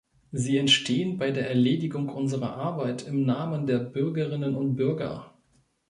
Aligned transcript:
Sie 0.31 0.57
entstehen 0.57 1.19
bei 1.19 1.29
der 1.29 1.47
Erledigung 1.47 2.09
unserer 2.09 2.55
Arbeit 2.55 3.05
im 3.07 3.23
Namen 3.23 3.67
der 3.67 3.77
Bürgerinnen 3.77 4.55
und 4.55 4.75
Bürger. 4.75 5.31